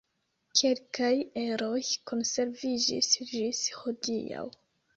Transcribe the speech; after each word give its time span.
Kelkaj 0.61 1.09
eroj 1.41 1.83
konserviĝis 2.13 3.13
ĝis 3.35 3.63
hodiaŭ. 3.83 4.47